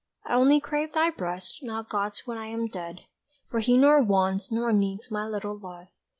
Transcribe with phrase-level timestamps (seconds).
[0.25, 3.01] I only crave thy breast Not God's when I am dead.
[3.51, 5.89] For He nor wants nor needs My little love.